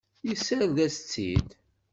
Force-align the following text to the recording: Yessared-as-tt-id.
Yessared-as-tt-id. 0.27 1.47